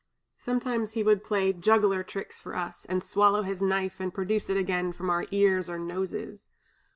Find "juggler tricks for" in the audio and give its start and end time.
1.53-2.55